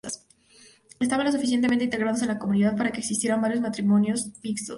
Estaban 0.99 1.27
lo 1.27 1.31
suficientemente 1.31 1.83
integrados 1.85 2.23
en 2.23 2.29
la 2.29 2.39
comunidad 2.39 2.75
para 2.75 2.91
que 2.91 3.01
existieran 3.01 3.39
varios 3.39 3.61
matrimonios 3.61 4.31
mixtos. 4.41 4.69